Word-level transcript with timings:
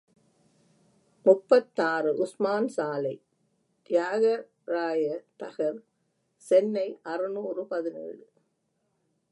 முப்பத்தாறு, 1.25 2.15
உஸ்மான் 2.15 2.67
சாலை, 2.67 3.21
தியாகராய 3.89 5.19
தகர், 5.43 5.79
சென்னை 6.37 6.99
அறுநூறு 7.03 7.65
பதினேழு. 7.65 8.29